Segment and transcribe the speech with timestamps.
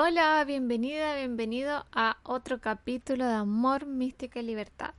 [0.00, 4.94] Hola, bienvenida, bienvenido a otro capítulo de Amor, Mística y Libertad.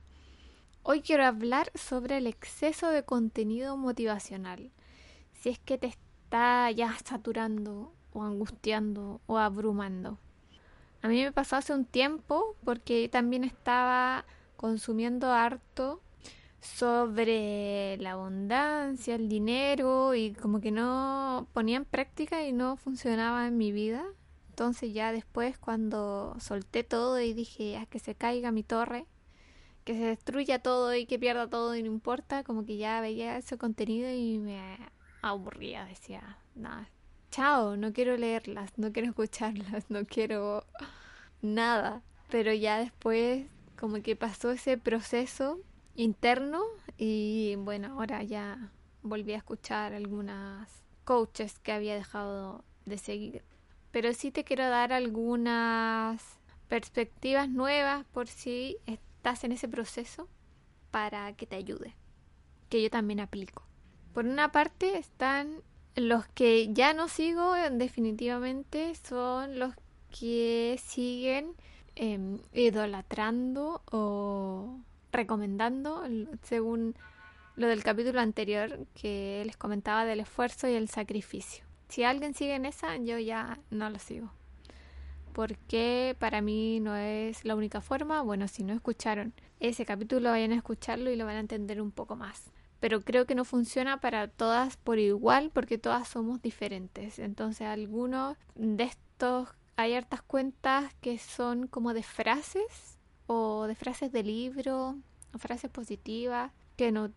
[0.82, 4.70] Hoy quiero hablar sobre el exceso de contenido motivacional.
[5.32, 10.18] Si es que te está ya saturando o angustiando o abrumando.
[11.00, 14.26] A mí me pasó hace un tiempo porque también estaba
[14.58, 16.02] consumiendo harto
[16.60, 23.46] sobre la abundancia, el dinero y como que no ponía en práctica y no funcionaba
[23.46, 24.04] en mi vida.
[24.60, 29.06] Entonces ya después cuando solté todo y dije, a que se caiga mi torre,
[29.84, 33.38] que se destruya todo y que pierda todo y no importa, como que ya veía
[33.38, 34.78] ese contenido y me
[35.22, 36.90] aburría, decía, nada,
[37.30, 40.66] chao, no quiero leerlas, no quiero escucharlas, no quiero
[41.40, 42.02] nada.
[42.28, 43.46] Pero ya después
[43.78, 45.58] como que pasó ese proceso
[45.96, 46.60] interno
[46.98, 50.68] y bueno, ahora ya volví a escuchar algunas
[51.04, 53.49] coaches que había dejado de seguir.
[53.90, 56.22] Pero sí te quiero dar algunas
[56.68, 60.28] perspectivas nuevas por si estás en ese proceso
[60.90, 61.94] para que te ayude,
[62.68, 63.64] que yo también aplico.
[64.12, 65.62] Por una parte están
[65.96, 69.74] los que ya no sigo definitivamente, son los
[70.10, 71.54] que siguen
[71.96, 74.80] em, idolatrando o
[75.12, 76.04] recomendando,
[76.42, 76.94] según
[77.56, 81.69] lo del capítulo anterior que les comentaba del esfuerzo y el sacrificio.
[81.90, 84.30] Si alguien sigue en esa, yo ya no lo sigo.
[85.32, 88.22] Porque para mí no es la única forma.
[88.22, 91.90] Bueno, si no escucharon ese capítulo, vayan a escucharlo y lo van a entender un
[91.90, 92.52] poco más.
[92.78, 97.18] Pero creo que no funciona para todas por igual porque todas somos diferentes.
[97.18, 104.12] Entonces, algunos de estos, hay hartas cuentas que son como de frases o de frases
[104.12, 104.96] de libro,
[105.34, 107.10] o frases positivas, que no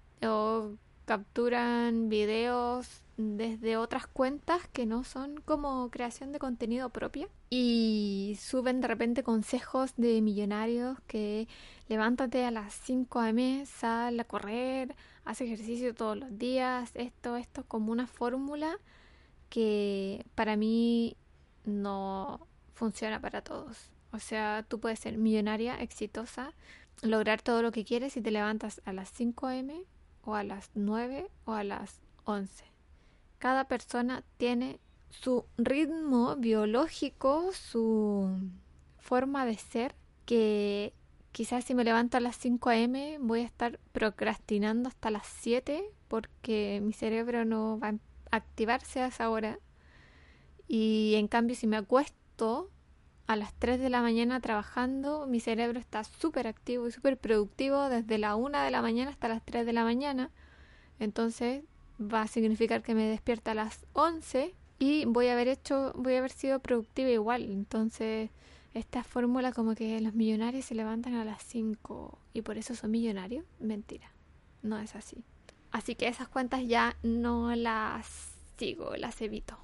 [1.06, 8.82] capturan videos desde otras cuentas que no son como creación de contenido propia y suben
[8.82, 11.48] de repente consejos de millonarios que
[11.88, 17.64] levántate a las 5 am, sal a correr, haz ejercicio todos los días, esto, esto
[17.68, 18.80] como una fórmula
[19.50, 21.16] que para mí
[21.66, 23.92] no funciona para todos.
[24.12, 26.54] O sea, tú puedes ser millonaria, exitosa,
[27.02, 29.84] lograr todo lo que quieres si te levantas a las 5 a.m.
[30.24, 32.66] o a las 9 o a las 11.
[33.40, 34.80] Cada persona tiene
[35.10, 38.30] su ritmo biológico, su
[39.00, 39.96] forma de ser,
[40.26, 40.94] que
[41.32, 43.18] quizás si me levanto a las 5 a.m.
[43.20, 47.98] voy a estar procrastinando hasta las 7 porque mi cerebro no va a
[48.32, 49.60] activarse a esa hora.
[50.68, 52.70] Y en cambio si me acuesto
[53.28, 57.90] a las 3 de la mañana trabajando, mi cerebro está súper activo y súper productivo
[57.90, 60.30] desde la 1 de la mañana hasta las 3 de la mañana.
[61.00, 61.64] Entonces
[62.00, 66.16] va a significar que me despierta a las 11 y voy a haber hecho, voy
[66.16, 67.50] a haber sido productiva igual.
[67.50, 68.30] Entonces,
[68.74, 72.92] esta fórmula como que los millonarios se levantan a las 5 y por eso son
[72.92, 74.12] millonarios, mentira.
[74.62, 75.24] No es así.
[75.72, 79.58] Así que esas cuentas ya no las sigo, las evito.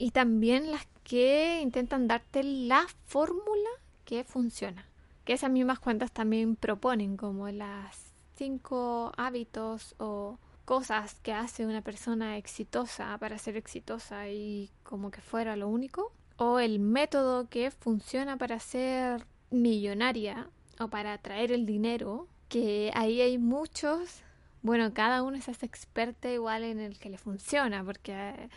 [0.00, 3.68] Y también las que intentan darte la fórmula
[4.06, 4.86] que funciona.
[5.26, 11.82] Que esas mismas cuentas también proponen como las cinco hábitos o cosas que hace una
[11.82, 16.14] persona exitosa para ser exitosa y como que fuera lo único.
[16.38, 22.26] O el método que funciona para ser millonaria o para atraer el dinero.
[22.48, 24.22] Que ahí hay muchos.
[24.62, 28.48] Bueno, cada uno es experta igual en el que le funciona porque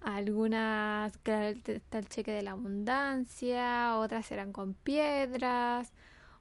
[0.00, 5.92] algunas, está el cheque de la abundancia, otras serán con piedras,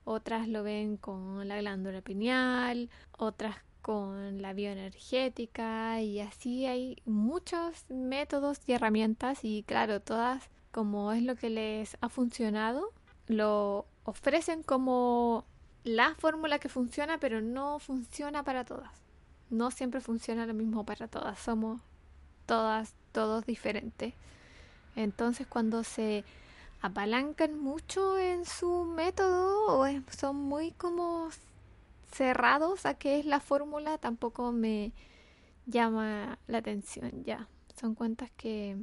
[0.03, 7.85] otras lo ven con la glándula pineal, otras con la bioenergética y así hay muchos
[7.89, 12.93] métodos y herramientas y claro, todas como es lo que les ha funcionado,
[13.27, 15.45] lo ofrecen como
[15.83, 18.91] la fórmula que funciona, pero no funciona para todas.
[19.49, 21.39] No siempre funciona lo mismo para todas.
[21.39, 21.81] Somos
[22.45, 24.13] todas todos diferentes.
[24.95, 26.23] Entonces cuando se
[26.81, 29.85] apalancan mucho en su método o
[30.15, 31.29] son muy como
[32.11, 34.93] cerrados a qué es la fórmula, tampoco me
[35.65, 37.47] llama la atención ya.
[37.79, 38.77] Son cuentas que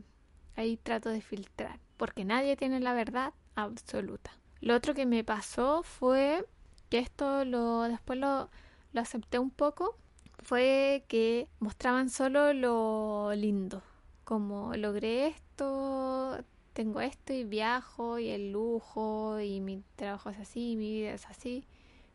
[0.57, 4.31] ahí trato de filtrar, porque nadie tiene la verdad absoluta.
[4.61, 6.47] Lo otro que me pasó fue
[6.89, 8.49] que esto lo después lo,
[8.93, 9.97] lo acepté un poco,
[10.43, 13.83] fue que mostraban solo lo lindo,
[14.27, 16.37] como logré esto,
[16.73, 21.27] tengo esto y viajo y el lujo y mi trabajo es así, mi vida es
[21.27, 21.65] así,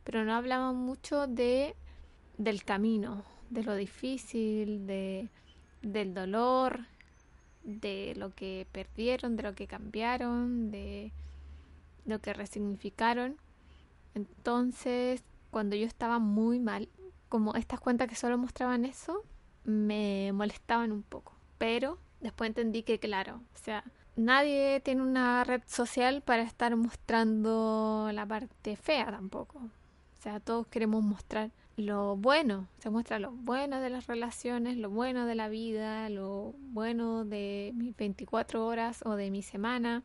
[0.03, 1.73] pero no hablaban mucho de
[2.37, 5.29] del camino, de lo difícil, de
[5.81, 6.85] del dolor,
[7.63, 11.13] de lo que perdieron, de lo que cambiaron, de
[12.05, 13.37] lo que resignificaron.
[14.15, 16.89] Entonces, cuando yo estaba muy mal,
[17.29, 19.23] como estas cuentas que solo mostraban eso,
[19.63, 21.40] me molestaban un poco.
[21.61, 23.83] Pero después entendí que, claro, o sea,
[24.15, 29.59] nadie tiene una red social para estar mostrando la parte fea tampoco.
[29.59, 34.89] O sea, todos queremos mostrar lo bueno, se muestra lo bueno de las relaciones, lo
[34.89, 40.01] bueno de la vida, lo bueno de mis 24 horas o de mi semana.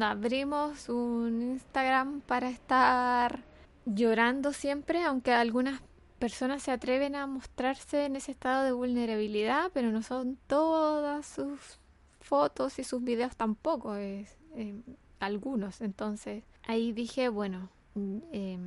[0.00, 3.42] Abrimos un Instagram para estar
[3.84, 5.80] llorando siempre, aunque algunas
[6.20, 11.80] personas se atreven a mostrarse en ese estado de vulnerabilidad, pero no son todas sus
[12.20, 14.80] fotos y sus videos tampoco, es eh,
[15.18, 15.80] algunos.
[15.80, 17.70] Entonces ahí dije, bueno,
[18.32, 18.58] eh,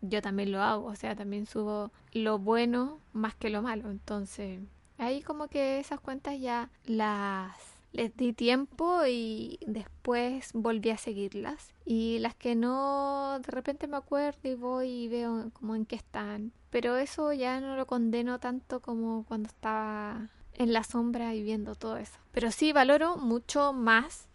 [0.00, 3.90] yo también lo hago, o sea, también subo lo bueno más que lo malo.
[3.90, 4.60] Entonces,
[4.98, 11.74] ahí como que esas cuentas ya las les di tiempo y después volví a seguirlas.
[11.84, 15.96] Y las que no, de repente me acuerdo y voy y veo como en qué
[15.96, 16.52] están.
[16.70, 21.74] Pero eso ya no lo condeno tanto como cuando estaba en la sombra y viendo
[21.74, 22.18] todo eso.
[22.32, 24.28] Pero sí valoro mucho más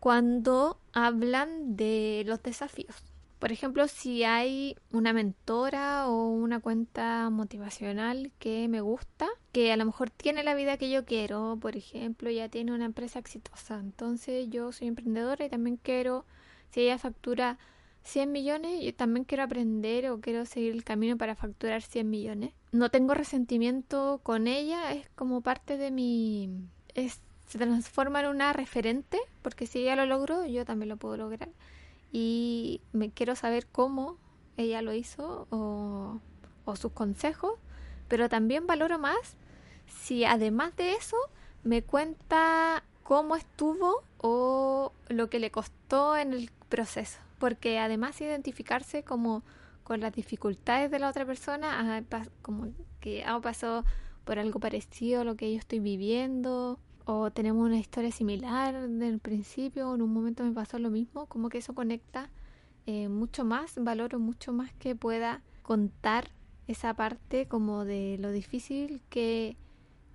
[0.00, 3.04] cuando hablan de los desafíos.
[3.38, 9.76] Por ejemplo, si hay una mentora o una cuenta motivacional que me gusta, que a
[9.76, 13.78] lo mejor tiene la vida que yo quiero, por ejemplo, ya tiene una empresa exitosa,
[13.78, 16.24] entonces yo soy emprendedora y también quiero,
[16.70, 17.58] si ella factura
[18.04, 22.52] 100 millones, yo también quiero aprender o quiero seguir el camino para facturar 100 millones.
[22.72, 26.48] No tengo resentimiento con ella, es como parte de mi...
[26.94, 31.50] se transforma en una referente, porque si ella lo logró, yo también lo puedo lograr
[32.12, 34.18] y me quiero saber cómo
[34.58, 36.20] ella lo hizo o,
[36.64, 37.54] o sus consejos,
[38.08, 39.36] pero también valoro más
[39.86, 41.16] si además de eso
[41.64, 49.02] me cuenta cómo estuvo o lo que le costó en el proceso, porque además identificarse
[49.02, 49.42] como
[49.84, 52.04] con las dificultades de la otra persona,
[52.40, 52.68] como
[53.00, 53.84] que ha pasado
[54.24, 59.18] por algo parecido a lo que yo estoy viviendo, o tenemos una historia similar del
[59.18, 62.30] principio, o en un momento me pasó lo mismo, como que eso conecta
[62.86, 66.30] eh, mucho más, valoro mucho más que pueda contar
[66.68, 69.56] esa parte como de lo difícil que,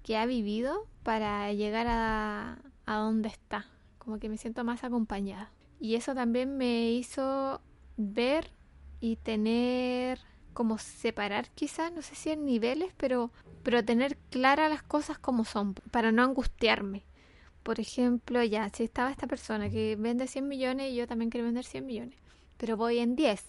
[0.07, 3.67] que ha vivido para llegar a, a donde está,
[3.97, 5.51] como que me siento más acompañada.
[5.81, 7.59] Y eso también me hizo
[7.97, 8.51] ver
[9.01, 10.21] y tener
[10.53, 13.31] como separar quizás, no sé si en niveles, pero
[13.63, 17.03] pero tener claras las cosas como son, para no angustiarme.
[17.63, 21.47] Por ejemplo, ya, si estaba esta persona que vende 100 millones y yo también quiero
[21.47, 22.17] vender 100 millones,
[22.55, 23.43] pero voy en 10.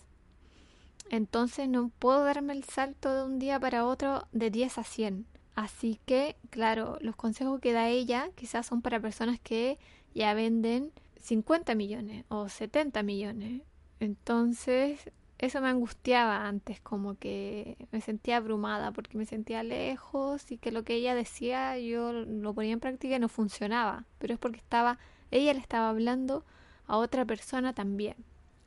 [1.08, 5.24] Entonces no puedo darme el salto de un día para otro de 10 a 100.
[5.58, 9.76] Así que, claro, los consejos que da ella quizás son para personas que
[10.14, 13.62] ya venden 50 millones o 70 millones.
[13.98, 20.58] Entonces, eso me angustiaba antes, como que me sentía abrumada porque me sentía lejos y
[20.58, 24.38] que lo que ella decía yo lo ponía en práctica y no funcionaba, pero es
[24.38, 25.00] porque estaba,
[25.32, 26.44] ella le estaba hablando
[26.86, 28.14] a otra persona también,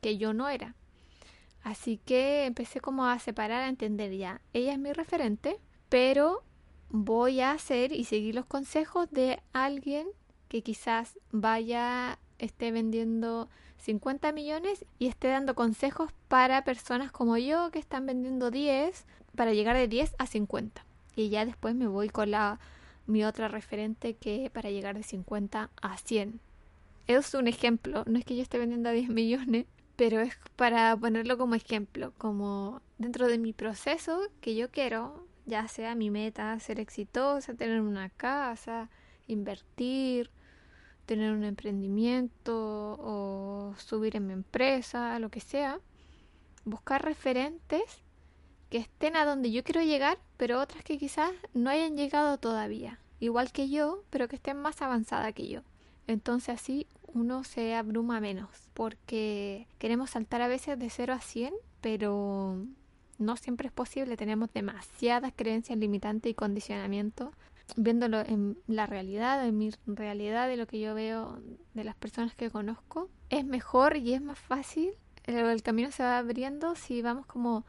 [0.02, 0.74] que yo no era.
[1.62, 5.58] Así que empecé como a separar, a entender ya, ella es mi referente,
[5.88, 6.42] pero
[6.92, 10.06] voy a hacer y seguir los consejos de alguien
[10.48, 17.70] que quizás vaya, esté vendiendo 50 millones y esté dando consejos para personas como yo
[17.70, 20.84] que están vendiendo 10 para llegar de 10 a 50.
[21.16, 22.60] Y ya después me voy con la
[23.06, 26.40] mi otra referente que para llegar de 50 a 100.
[27.06, 29.64] Es un ejemplo, no es que yo esté vendiendo a 10 millones,
[29.96, 35.68] pero es para ponerlo como ejemplo, como dentro de mi proceso que yo quiero, ya
[35.68, 38.90] sea mi meta, ser exitosa, tener una casa,
[39.26, 40.30] invertir,
[41.06, 45.80] tener un emprendimiento o subir en mi empresa, lo que sea,
[46.64, 48.02] buscar referentes
[48.70, 52.98] que estén a donde yo quiero llegar, pero otras que quizás no hayan llegado todavía,
[53.20, 55.60] igual que yo, pero que estén más avanzada que yo.
[56.06, 61.52] Entonces así uno se abruma menos, porque queremos saltar a veces de 0 a 100,
[61.80, 62.64] pero
[63.18, 67.30] no siempre es posible, tenemos demasiadas creencias limitantes y condicionamientos
[67.76, 71.38] viéndolo en la realidad, en mi realidad, de lo que yo veo
[71.74, 74.92] de las personas que conozco, es mejor y es más fácil.
[75.24, 77.64] El, camino se va abriendo si vamos como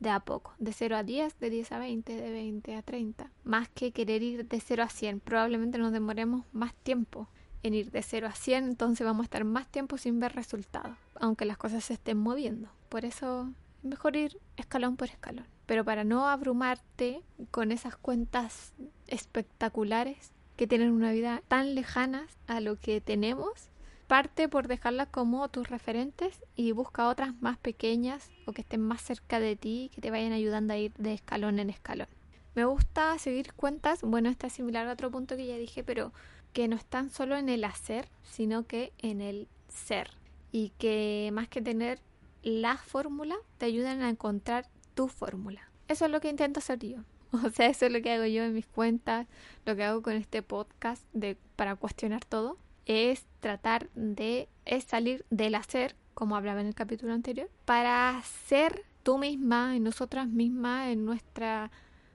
[0.00, 3.30] de a poco, de 0 a 10, de 10 a 20, de 20 a 30,
[3.44, 5.20] más que querer ir de 0 a 100.
[5.20, 7.28] Probablemente nos demoremos más tiempo
[7.62, 10.98] en ir de 0 a 100, entonces vamos a estar más tiempo sin ver resultados,
[11.14, 12.68] aunque las cosas se estén moviendo.
[12.88, 15.46] Por eso es mejor ir escalón por escalón.
[15.66, 18.74] Pero para no abrumarte con esas cuentas
[19.06, 23.70] espectaculares que tienen una vida tan lejana a lo que tenemos,
[24.06, 29.00] parte por dejarlas como tus referentes y busca otras más pequeñas o que estén más
[29.02, 32.08] cerca de ti, que te vayan ayudando a ir de escalón en escalón.
[32.54, 36.12] Me gusta seguir cuentas, bueno, está similar a otro punto que ya dije, pero
[36.52, 40.10] que no están solo en el hacer, sino que en el ser.
[40.52, 41.98] Y que más que tener
[42.44, 45.60] la fórmula, te ayudan a encontrar tu fórmula.
[45.88, 46.98] Eso es lo que intento hacer yo.
[47.44, 49.26] O sea, eso es lo que hago yo en mis cuentas,
[49.64, 55.24] lo que hago con este podcast de, para cuestionar todo, es tratar de es salir
[55.30, 60.88] del hacer, como hablaba en el capítulo anterior, para ser tú misma, en nosotras mismas,
[60.88, 61.72] en nuestra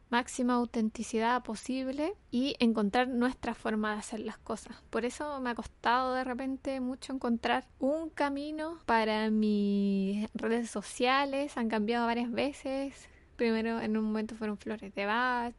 [0.10, 4.75] máxima autenticidad posible y encontrar nuestra forma de hacer las cosas.
[4.89, 11.58] Por eso me ha costado de repente mucho encontrar un camino para mis redes sociales.
[11.58, 13.08] Han cambiado varias veces.
[13.36, 15.56] Primero en un momento fueron flores de Bach,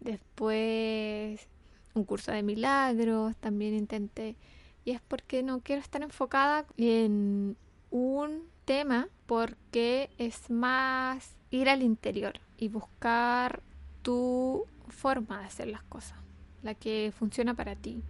[0.00, 1.48] después
[1.94, 4.36] un curso de milagros, también intenté.
[4.84, 7.56] Y es porque no quiero estar enfocada en
[7.90, 13.62] un tema porque es más ir al interior y buscar
[14.02, 16.18] tu forma de hacer las cosas,
[16.62, 18.02] la que funciona para ti,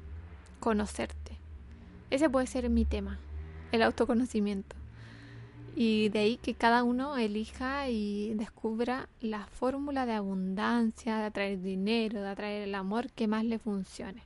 [0.60, 1.36] conocerte.
[2.10, 3.18] Ese puede ser mi tema,
[3.72, 4.76] el autoconocimiento.
[5.76, 11.60] Y de ahí que cada uno elija y descubra la fórmula de abundancia, de atraer
[11.60, 14.22] dinero, de atraer el amor que más le funcione,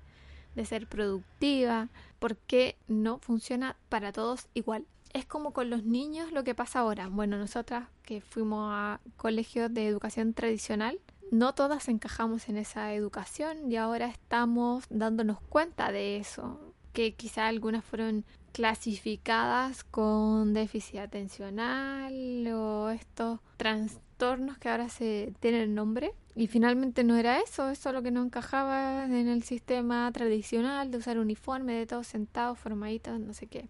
[0.54, 6.44] de ser productiva, porque no funciona para todos igual es como con los niños lo
[6.44, 7.08] que pasa ahora.
[7.08, 10.98] Bueno, nosotras que fuimos a colegios de educación tradicional,
[11.30, 16.58] no todas encajamos en esa educación y ahora estamos dándonos cuenta de eso,
[16.92, 25.74] que quizá algunas fueron clasificadas con déficit atencional o estos trastornos que ahora se tienen
[25.74, 30.90] nombre y finalmente no era eso, eso lo que no encajaba en el sistema tradicional
[30.90, 33.68] de usar uniforme, de todos sentados, formaditos, no sé qué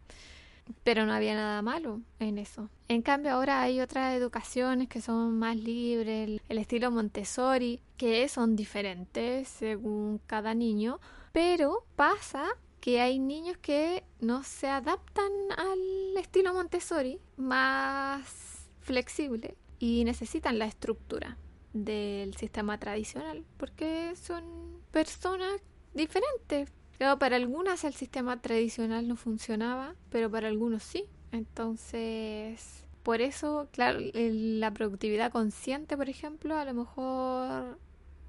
[0.85, 2.69] pero no había nada malo en eso.
[2.89, 8.57] En cambio ahora hay otras educaciones que son más libres, el, estilo Montessori, que son
[8.57, 11.01] diferentes según cada niño,
[11.33, 12.47] pero pasa
[12.81, 20.67] que hay niños que no se adaptan al estilo Montessori, más flexible, y necesitan la
[20.67, 21.37] estructura
[21.73, 25.61] del sistema tradicional, porque son personas
[25.95, 31.05] diferentes, Claro, para algunas el sistema tradicional no funcionaba, pero para algunos sí.
[31.31, 37.79] Entonces, por eso, claro, la productividad consciente, por ejemplo, a lo mejor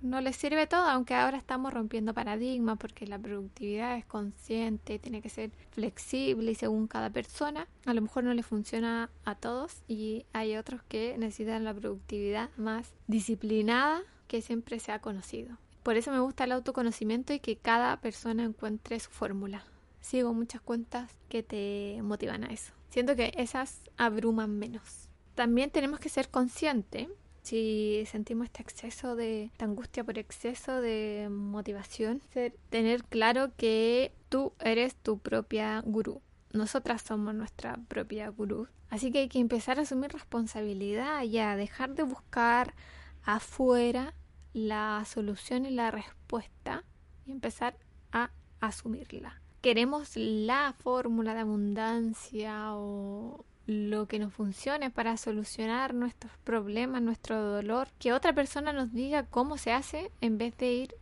[0.01, 5.21] no les sirve todo, aunque ahora estamos rompiendo paradigmas porque la productividad es consciente, tiene
[5.21, 9.81] que ser flexible y según cada persona, a lo mejor no le funciona a todos
[9.87, 15.57] y hay otros que necesitan la productividad más disciplinada que siempre se ha conocido.
[15.83, 19.65] Por eso me gusta el autoconocimiento y que cada persona encuentre su fórmula.
[20.01, 22.73] Sigo muchas cuentas que te motivan a eso.
[22.89, 25.09] Siento que esas abruman menos.
[25.35, 27.07] También tenemos que ser conscientes
[27.49, 32.21] si sentimos este exceso de, angustia por exceso de motivación,
[32.69, 36.21] tener claro que tú eres tu propia gurú.
[36.51, 38.67] Nosotras somos nuestra propia gurú.
[38.89, 42.75] Así que hay que empezar a asumir responsabilidad y a dejar de buscar
[43.23, 44.13] afuera
[44.53, 46.83] la solución y la respuesta
[47.25, 47.75] y empezar
[48.11, 49.41] a asumirla.
[49.61, 57.41] Queremos la fórmula de abundancia o lo que nos funcione para solucionar nuestros problemas, nuestro
[57.41, 60.95] dolor, que otra persona nos diga cómo se hace en vez de ir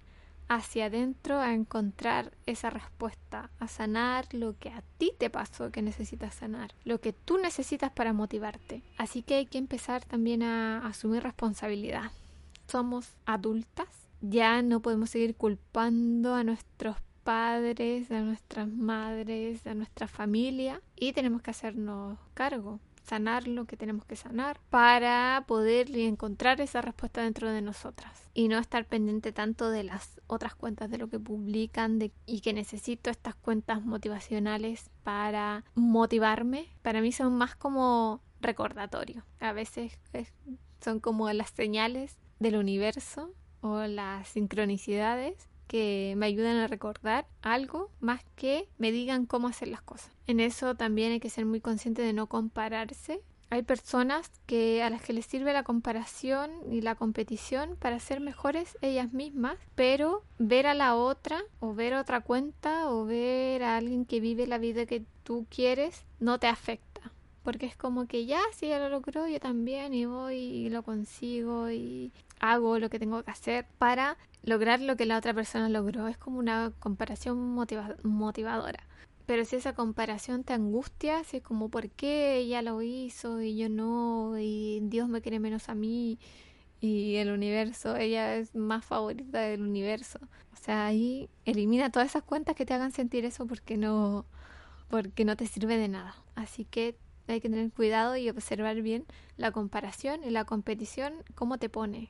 [0.49, 5.81] hacia adentro a encontrar esa respuesta, a sanar lo que a ti te pasó que
[5.81, 8.81] necesitas sanar, lo que tú necesitas para motivarte.
[8.97, 12.11] Así que hay que empezar también a asumir responsabilidad
[12.67, 13.87] somos adultas,
[14.21, 21.13] ya no podemos seguir culpando a nuestros padres, a nuestras madres, a nuestra familia y
[21.13, 27.21] tenemos que hacernos cargo, sanar lo que tenemos que sanar para poder encontrar esa respuesta
[27.21, 31.19] dentro de nosotras y no estar pendiente tanto de las otras cuentas de lo que
[31.19, 36.67] publican de, y que necesito estas cuentas motivacionales para motivarme.
[36.81, 39.25] Para mí son más como recordatorio.
[39.39, 39.97] A veces
[40.79, 47.91] son como las señales del universo o las sincronicidades que me ayudan a recordar algo
[47.99, 50.11] más que me digan cómo hacer las cosas.
[50.25, 53.21] En eso también hay que ser muy consciente de no compararse.
[53.49, 58.19] Hay personas que a las que les sirve la comparación y la competición para ser
[58.19, 63.77] mejores ellas mismas, pero ver a la otra o ver otra cuenta o ver a
[63.77, 66.86] alguien que vive la vida que tú quieres no te afecta
[67.47, 70.83] porque es como que ya, si ella lo logró, yo también, y voy y lo
[70.83, 72.11] consigo y
[72.41, 76.09] hago lo que tengo que hacer para lograr lo que la otra persona logró.
[76.09, 77.55] Es como una comparación
[78.03, 78.83] motivadora.
[79.25, 83.55] Pero si esa comparación te angustia, si es como, ¿por qué ella lo hizo y
[83.55, 84.37] yo no?
[84.37, 86.19] Y Dios me quiere menos a mí
[86.81, 90.19] y el universo, ella es más favorita del universo.
[90.51, 94.25] O sea, ahí elimina todas esas cuentas que te hagan sentir eso porque no,
[94.89, 96.13] porque no te sirve de nada.
[96.35, 99.05] Así que hay que tener cuidado y observar bien
[99.37, 102.09] la comparación y la competición, cómo te pone,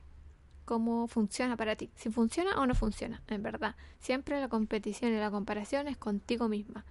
[0.65, 3.75] cómo funciona para ti, si funciona o no funciona, en verdad.
[3.99, 6.85] Siempre la competición y la comparación es contigo misma.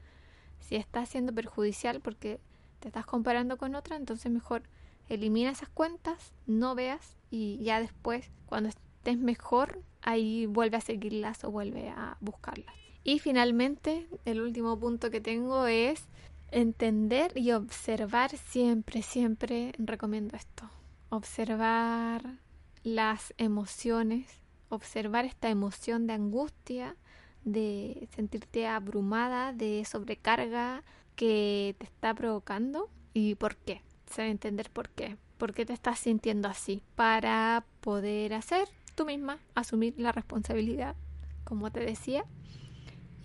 [0.61, 2.41] Si está siendo perjudicial porque
[2.81, 4.63] te estás comparando con otra, entonces mejor
[5.09, 11.45] elimina esas cuentas, no veas y ya después, cuando estés mejor, ahí vuelve a seguirlas
[11.45, 12.75] o vuelve a buscarlas.
[13.05, 16.07] Y finalmente, el último punto que tengo es
[16.51, 20.69] entender y observar siempre, siempre recomiendo esto.
[21.09, 22.23] Observar
[22.83, 26.97] las emociones, observar esta emoción de angustia,
[27.45, 30.83] de sentirte abrumada, de sobrecarga
[31.15, 33.83] que te está provocando y por qué.
[34.11, 35.17] Saber entender por qué.
[35.39, 36.83] ¿Por qué te estás sintiendo así?
[36.95, 40.97] Para poder hacer tú misma, asumir la responsabilidad,
[41.45, 42.25] como te decía,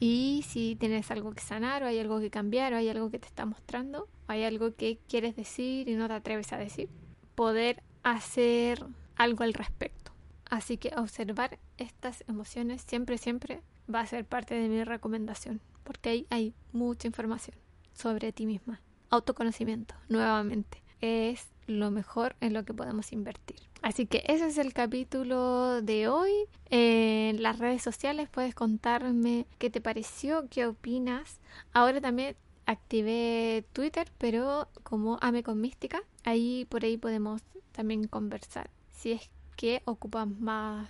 [0.03, 3.19] y si tienes algo que sanar o hay algo que cambiar o hay algo que
[3.19, 6.89] te está mostrando, o hay algo que quieres decir y no te atreves a decir,
[7.35, 8.83] poder hacer
[9.15, 10.11] algo al respecto.
[10.49, 13.61] Así que observar estas emociones siempre, siempre
[13.93, 17.55] va a ser parte de mi recomendación, porque ahí hay mucha información
[17.93, 18.81] sobre ti misma.
[19.11, 23.57] Autoconocimiento, nuevamente, es lo mejor en lo que podemos invertir.
[23.81, 26.31] Así que ese es el capítulo de hoy.
[26.69, 31.39] En las redes sociales puedes contarme qué te pareció, qué opinas.
[31.73, 38.69] Ahora también activé Twitter, pero como Ame con Mística, ahí por ahí podemos también conversar.
[38.89, 40.87] Si es que ocupas más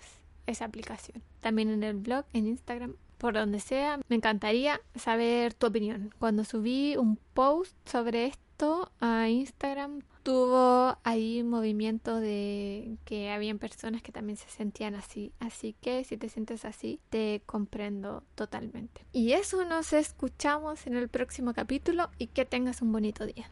[0.48, 1.22] esa aplicación.
[1.40, 6.14] También en el blog, en Instagram, por donde sea, me encantaría saber tu opinión.
[6.20, 14.02] Cuando subí un post sobre esto a Instagram, tuvo ahí movimiento de que habían personas
[14.02, 15.34] que también se sentían así.
[15.40, 19.06] Así que si te sientes así, te comprendo totalmente.
[19.12, 23.52] Y eso nos escuchamos en el próximo capítulo y que tengas un bonito día.